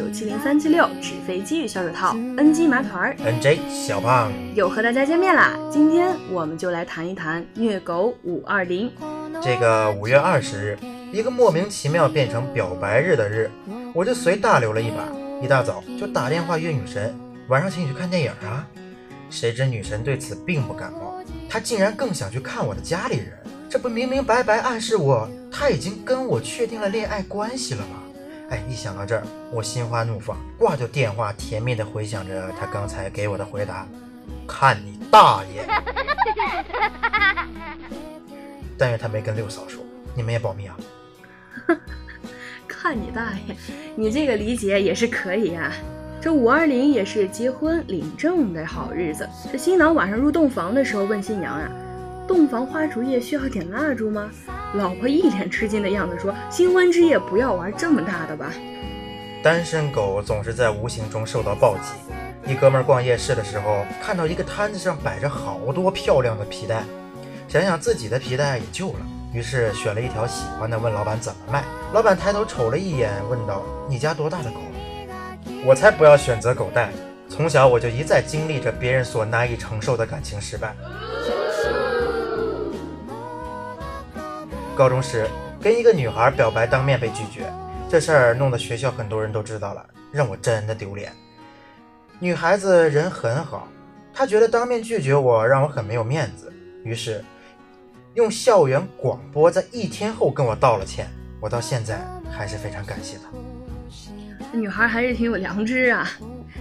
[0.00, 5.58] 九七零三七六纸飞机与小手套，NG 麻团儿，NJ 小胖又和大家见面啦。
[5.70, 8.90] 今天我们就来谈一谈虐狗五二零。
[9.42, 10.78] 这个五月二十日，
[11.12, 13.50] 一个莫名其妙变成表白日的日，
[13.92, 15.06] 我就随大流了一把，
[15.44, 17.14] 一大早就打电话约女神，
[17.48, 18.66] 晚上请你去看电影啊。
[19.28, 23.34] 谁知女神对此并不感冒，她竟然更想去看我的家里人，
[23.68, 27.99] 这不明明白白暗示我她已经跟我确定了恋爱关系了吗？
[28.50, 29.22] 哎，一想到这儿，
[29.52, 33.86] 我心花怒放，挂掉电话，甜蜜的回想着他刚才给我的回答
[34.46, 35.64] ：“看你大爷！
[38.76, 39.84] ”但愿他没跟六嫂说，
[40.16, 40.76] 你们也保密啊。
[42.66, 43.54] 看你大爷！
[43.94, 45.72] 你这个理解也是可以呀。
[46.20, 49.28] 这五二零也是结婚领证的好日子。
[49.52, 51.70] 这新郎晚上入洞房的时候问新娘啊
[52.26, 54.28] ：“洞房花烛夜需要点蜡烛吗？”
[54.72, 58.52] 老婆一脸吃惊的样子说：“新婚之夜不要玩这么大的吧。”
[59.42, 61.92] 单身狗总是在无形中受到暴击。
[62.46, 66.84] 一哥们逛夜市的时候，看到一个摊子上摆着好多漂亮的皮带，
[67.48, 69.00] 想想自己的皮带也旧了，
[69.32, 71.64] 于是选了一条喜欢的，问老板怎么卖。
[71.92, 74.60] 老板抬头瞅了一眼，问道：“你家多大的狗？”
[75.66, 76.90] 我才不要选择狗带。
[77.28, 80.74] 从小我就一再经历着别人所难以承受的感情失败。
[84.80, 85.26] 高中时
[85.60, 87.52] 跟一个女孩表白，当面被拒绝，
[87.86, 91.12] 这事儿弄得学校很多人都知道了，让我真的丢脸。
[92.18, 93.68] 女孩子人很好，
[94.10, 96.50] 她觉得当面拒绝我让我很没有面子，
[96.82, 97.22] 于是
[98.14, 101.10] 用校园广播在一天后跟我道了歉。
[101.42, 104.56] 我到现在还是非常感谢她。
[104.56, 106.08] 女孩还是挺有良知啊。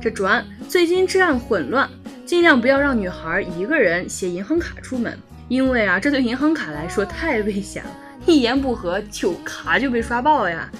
[0.00, 1.88] 这转最近治安混乱，
[2.26, 5.16] 尽量不要让女孩一个人携银行卡出门。
[5.50, 7.90] 因为啊，这对银行卡来说太危险了，
[8.24, 10.70] 一言不合就卡就被刷爆呀。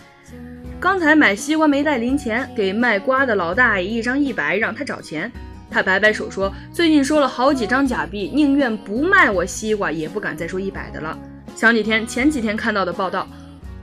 [0.79, 5.31] 刚才买西瓜没带零钱，给卖瓜的老大爷一张一百，让他找钱。
[5.69, 11.19] 他摆摆手说：“最近收了好几张假币，宁愿不卖我西瓜，也不敢再说一百的了。”
[11.57, 13.27] 前几天前几天看到的报道，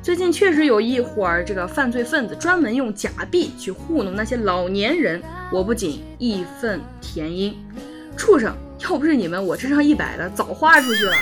[0.02, 7.54] 最近确实有一伙儿这个犯罪分子专门用假币去糊弄那些老年人，我不仅义愤填膺，
[8.16, 8.56] 畜生！
[8.80, 11.16] 要不是你们，我这张一百的早花出去了。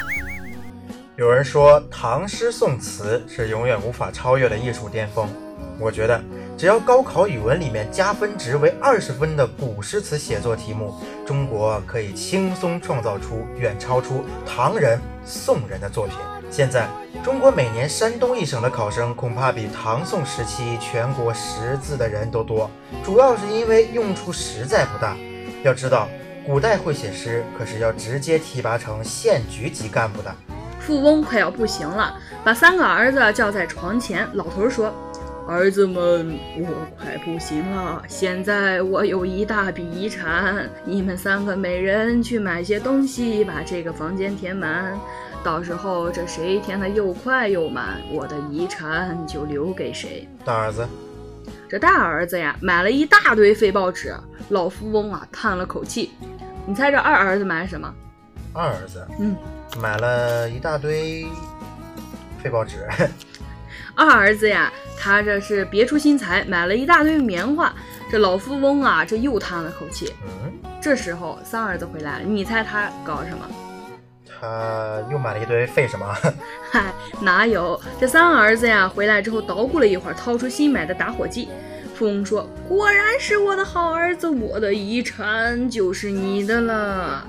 [1.15, 5.27] 有人说唐诗宋词是永远无法超越的艺术巅峰，
[5.79, 6.21] 我觉得
[6.57, 10.93] 只要高考语文里面加分值为二十分的古诗词写作题目，
[11.25, 16.17] 中国可以轻松创造出远超出唐人、宋人的作品。
[16.51, 16.87] 现在
[17.23, 22.69] 中国每年山东一省的考生恐怕比唐宋时期全国识字的人都多，
[23.03, 25.15] 主要是因为用处实在不大。
[25.63, 26.09] 要知道。
[26.45, 30.31] 古代会写诗，可是要直接提拔成县局级干部的。
[30.79, 34.29] 富翁快要不行了，把三个儿子叫在床前。
[34.33, 34.93] 老头说
[35.49, 38.03] ：“儿子们，我快不行了。
[38.07, 44.95] 现在我有一大笔遗产，你们三个每人去买些东西，把这个房间填满。
[45.43, 50.87] 到时候这谁填的又快又满，我的遗产就留给谁。”大儿子，
[51.67, 54.13] 这大儿子呀，买了一大堆废报纸。
[54.49, 56.11] 老富翁啊，叹了口气。
[56.65, 57.93] 你猜这二儿子买了什么？
[58.53, 59.35] 二儿子，嗯，
[59.79, 61.25] 买了一大堆
[62.41, 62.87] 废报纸。
[63.95, 67.73] 二儿子呀，他这是别出心裁，买了一大堆棉花。
[68.11, 70.13] 这老富翁啊，这又叹了口气。
[70.23, 73.45] 嗯，这时候三儿子回来了，你猜他搞什么？
[74.39, 76.05] 他又买了一堆废什么？
[76.71, 77.79] 嗨，哪有？
[77.99, 81.47] 这三儿子呀，回来之后捣鼓了一会儿，掏出新买的打火机。
[81.95, 87.25] 富翁说：“果然是我的好儿子，我的遗产就是你的了。”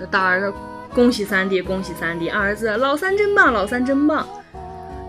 [0.00, 0.52] 这大儿子
[0.92, 2.28] 恭喜三弟，恭喜三弟。
[2.28, 4.26] 二儿子老三真棒，老三真棒。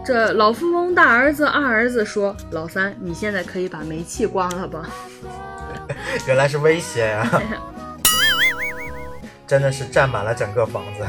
[0.05, 4.87] 这老富翁大儿子、二儿子说：“老三，你现在可以把煤气关了吧？”
[6.27, 7.41] 原来是威胁呀！
[9.47, 11.05] 真的是占满了整个房子。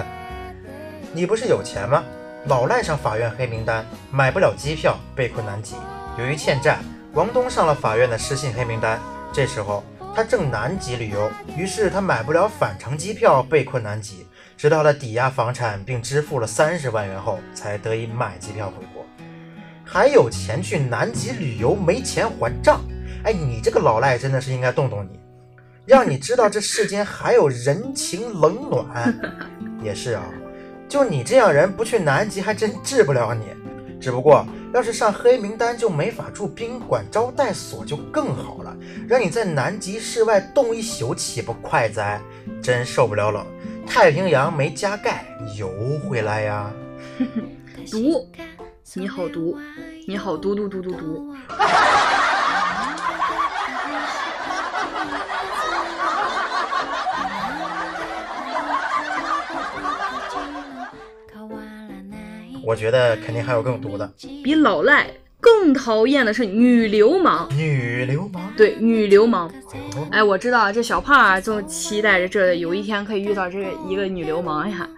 [1.13, 2.03] 你不是有钱吗？
[2.47, 5.77] 老赖上法院黑名单，买不了机票，被困南极。
[6.19, 6.79] 由于欠债。
[7.13, 9.01] 王东上了法院的失信黑名单，
[9.33, 9.83] 这时候
[10.15, 14.25] 他正南极旅游，于是他买不了返程机票，被困南极，
[14.57, 19.05] 直到他抵押房产并支付了三十万元后，才得以买机票回国。
[19.85, 22.81] 还有钱去南极旅游，没钱还账。
[23.25, 25.19] 哎，你这个老赖真的是应该动动你，
[25.87, 29.13] 让你知道这世间还有人情冷暖。
[29.83, 30.23] 也是啊，
[30.89, 33.47] 就你这样人，不去南极还真治不了你。
[34.01, 34.47] 只不过。
[34.73, 38.77] 要是上黑名单，就没法住宾馆招待所，就更好了。
[39.09, 42.21] 让你在南极室外冻一宿，岂不快哉？
[42.63, 43.45] 真受不了冷。
[43.87, 45.27] 太平洋没加盖，
[45.59, 45.69] 游
[46.09, 46.71] 回来呀！
[47.91, 48.25] 毒，
[48.95, 49.59] 你好毒，
[50.07, 51.35] 你好毒毒毒毒毒。
[62.65, 64.13] 我觉得肯定还有更毒的。
[64.45, 65.11] 比老赖
[65.41, 67.49] 更讨厌的是女流氓。
[67.57, 68.53] 女流氓？
[68.57, 69.49] 对，女流氓。
[69.97, 74.89] 哦，哎，我知道这小胖啊，就期待着这有一天可以遇到这个一个女流氓呀。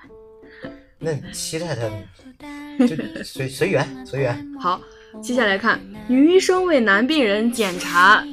[0.98, 4.46] 那期待他，就随随缘随缘。
[4.60, 4.80] 好，
[5.20, 8.24] 接下来看女医生为男病人检查，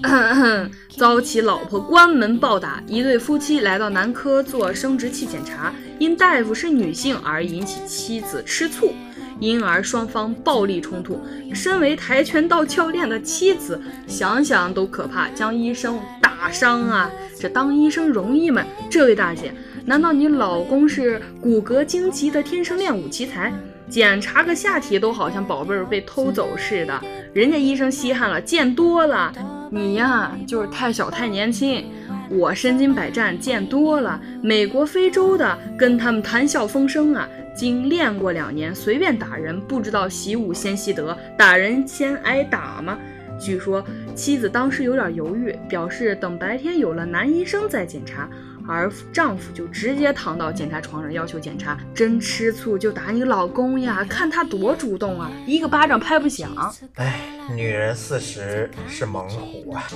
[0.97, 2.83] 遭其老婆关门暴打。
[2.87, 8.93] 一对夫妻来到男科做生殖器检查，因大夫是女性而引起妻子吃醋，
[9.39, 11.19] 因而双方暴力冲突。
[11.53, 17.09] 身为跆拳道教练的妻子，想想都可怕，将医生打伤啊！
[17.39, 18.63] 这当医生容易吗？
[18.89, 19.53] 这位大姐，
[19.85, 23.51] 难道你老公是骨骼惊奇的天生练武奇才？
[23.89, 27.01] 检查个下体都好像宝贝儿被偷走似的，
[27.33, 29.33] 人家医生稀罕了，见多了。
[29.71, 31.85] 你呀，就是太小太年轻。
[32.29, 37.27] 我身经百战，见多了，美国、非洲的跟他们谈笑风生啊。
[37.55, 42.97] 经练过两年，随便打人，不知道习武先习德，打人先挨打吗？
[43.39, 43.83] 据说
[44.15, 48.29] 妻子当时有点犹豫，表示等白天有了男医生再检查。
[48.67, 54.05] 而丈夫就直接躺到检查床上要求检查，真吃醋就打你老公呀！
[54.07, 56.51] 看他多主动啊，一个巴掌拍不响。
[56.93, 57.19] 哎，
[57.55, 59.87] 女人四十是猛虎啊！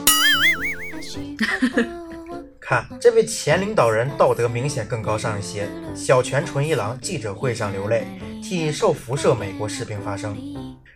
[2.65, 5.67] 看这位前领导人道德明显更高尚一些。
[5.93, 8.05] 小泉纯一郎记者会上流泪，
[8.41, 10.37] 替受辐射美国士兵发声。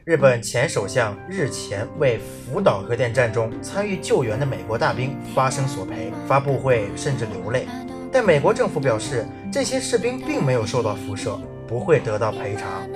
[0.06, 7.68] 日本前首相日前为福岛核电站中参与救援的美国大兵发声索赔，发布会甚至流泪。
[8.14, 11.38] 但美国政府表示，这些士兵并没有受到辐射，
[11.68, 12.90] 不会得到赔偿。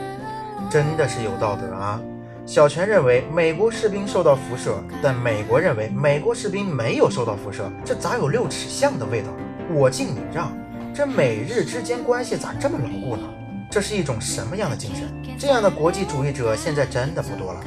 [0.69, 2.01] 真的是有道德啊！
[2.45, 9.27] 小泉认为美国士兵受到辐射，但美国认为美国士兵没有受到辐射，这咋有六尺巷的味道？
[9.73, 10.51] 我敬你让，
[10.93, 13.23] 这美日之间关系咋这么牢固呢？
[13.69, 15.03] 这是一种什么样的精神？
[15.37, 17.63] 这样的国际主义者现在真的不多了。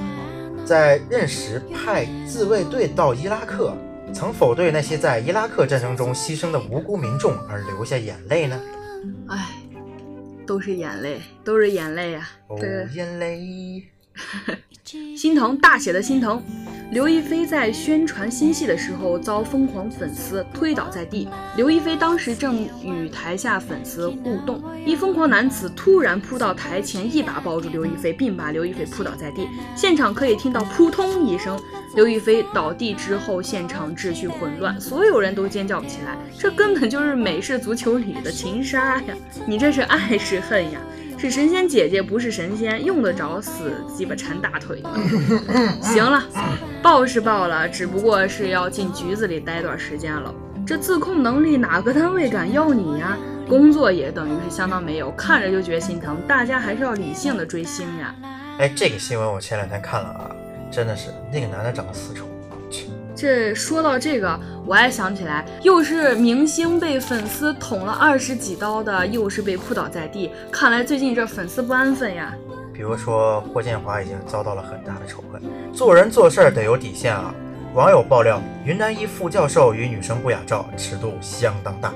[0.66, 3.74] 在任时派自卫队到伊拉克，
[4.12, 8.60] 曾否对那些在伊拉克战争中牺牲的无辜民众而流下眼泪呢？
[9.28, 9.48] 唉，
[10.46, 12.28] 都是眼泪，都是眼泪呀！
[12.48, 12.58] 哦，
[12.92, 13.93] 眼泪。
[15.16, 16.42] 心疼，大写的心疼。
[16.90, 31.58] 刘亦菲在宣传新戏的时候遭疯狂粉丝推倒在地，刘亦菲当时正与台下粉丝互动，一疯狂男子突然扑到台前，一把抱住刘亦菲，并把刘亦菲扑倒在地，现场可以听到扑通一声，
[31.96, 39.14] 刘亦菲倒地之后，现场秩序混乱，所有人都尖叫起来，这根本就是美式足球里的情杀呀！
[39.48, 40.80] 你这是爱是恨呀？
[41.24, 44.90] 是神仙姐姐，不是神仙，用得着死鸡巴缠大腿吗？
[45.80, 46.22] 行了，
[46.82, 50.34] 报是报了，只不过是要进局子里待段时间了。
[50.66, 53.16] 这自控能力哪个单位敢要你呀？
[53.48, 56.18] 工作也等于是相当没有，看着就觉得心疼。
[56.28, 58.14] 大家还是要理性的追星呀。
[58.58, 60.30] 哎，这个新闻我前两天看了啊，
[60.70, 62.26] 真的是那个男的长得死丑。
[63.14, 70.30] 这说到这个，我还想起来，又是明星被粉丝捅了二十几刀的，又是被扑倒在地。
[70.50, 72.34] 看来最近这粉丝不安分呀。
[72.72, 75.40] 比如说霍建华已经遭到了很大的仇恨，
[75.72, 77.32] 做人做事儿得有底线啊。
[77.72, 81.92] 网友爆料，云南一副教授与女生不雅照，尺度相当大。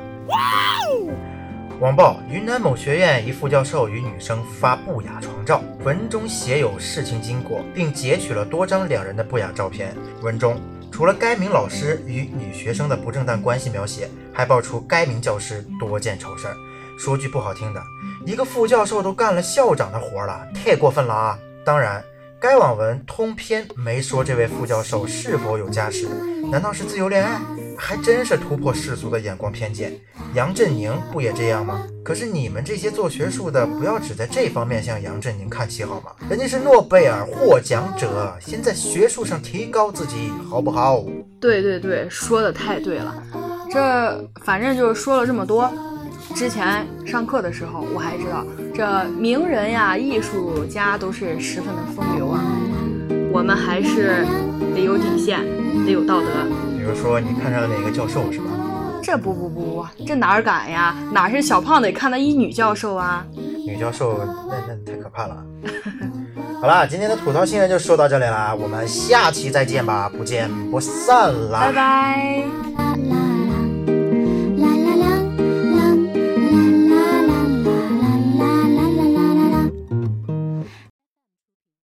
[1.81, 9.95] 网曝云南某学院一副教授与女生发不雅床照，文中写有事情经过，并截取了多张两人的不雅照片。
[10.21, 10.61] 文中
[10.99, 16.57] 除了该名老师与女学生的不正当关系描写，还爆出该名教师多件丑事儿。
[16.99, 17.81] 说句不好听的，
[18.26, 21.38] 一个副教授都干了校长的活了，太过分了啊！
[21.64, 22.05] 当然，
[22.40, 26.09] 该网文通篇没说这位副教授是否有家室，
[26.50, 27.40] 难道是自由恋爱？
[27.79, 29.93] 还真是突破世俗的眼光偏见。
[30.35, 31.87] 杨振宁不也这样吗？
[32.05, 36.11] 可是你们这些做学术的，不要只在这方面向杨振宁看齐好吗？
[36.29, 41.05] 人家是诺贝尔获奖者，先在学术上提高自己，好不好？
[41.41, 43.15] 对对对，说的太对了。
[43.71, 45.73] 这反正就是说了这么多。
[46.35, 48.45] 之前上课的时候，我还知道
[48.75, 52.43] 这名人呀、艺术家都是十分的风流啊。
[53.33, 54.25] 我们还是
[54.75, 55.41] 得有底线，
[55.87, 56.27] 得有道德。
[56.88, 58.47] 比如说你看上了哪个教授是吧？
[59.02, 60.97] 这不不不不，这哪儿敢呀？
[61.12, 63.26] 哪是小胖得看到一女教授啊？
[63.66, 64.18] 女教授
[64.49, 65.37] 那那太可怕了。
[66.62, 72.88] 好啦，今天的吐槽新人就说到这里啦，我们下期再见吧，不见不散啦，拜拜。